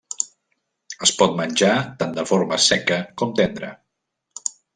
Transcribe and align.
Es 1.07 1.11
pot 1.19 1.35
menjar 1.41 1.73
tan 1.99 2.15
de 2.15 2.25
forma 2.31 2.59
seca 2.69 2.99
com 3.23 3.37
tendra. 3.43 3.71